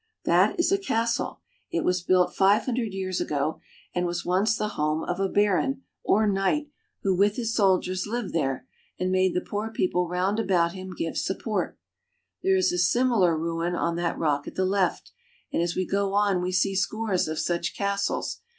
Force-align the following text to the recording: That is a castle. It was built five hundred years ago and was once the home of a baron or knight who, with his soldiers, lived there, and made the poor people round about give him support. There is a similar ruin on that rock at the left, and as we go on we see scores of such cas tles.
That 0.25 0.59
is 0.59 0.71
a 0.71 0.79
castle. 0.79 1.41
It 1.69 1.83
was 1.83 2.01
built 2.01 2.33
five 2.33 2.65
hundred 2.65 2.91
years 2.91 3.21
ago 3.21 3.59
and 3.93 4.07
was 4.07 4.25
once 4.25 4.57
the 4.57 4.69
home 4.69 5.03
of 5.03 5.19
a 5.19 5.29
baron 5.29 5.83
or 6.03 6.25
knight 6.25 6.71
who, 7.03 7.15
with 7.15 7.35
his 7.35 7.53
soldiers, 7.55 8.07
lived 8.07 8.33
there, 8.33 8.65
and 8.99 9.11
made 9.11 9.35
the 9.35 9.41
poor 9.41 9.69
people 9.69 10.07
round 10.07 10.39
about 10.39 10.71
give 10.73 10.91
him 10.97 11.13
support. 11.13 11.77
There 12.41 12.55
is 12.55 12.71
a 12.71 12.79
similar 12.79 13.37
ruin 13.37 13.75
on 13.75 13.95
that 13.97 14.17
rock 14.17 14.47
at 14.47 14.55
the 14.55 14.65
left, 14.65 15.11
and 15.53 15.61
as 15.61 15.75
we 15.75 15.85
go 15.85 16.15
on 16.15 16.41
we 16.41 16.51
see 16.51 16.73
scores 16.75 17.27
of 17.27 17.37
such 17.37 17.75
cas 17.75 18.07
tles. 18.09 18.37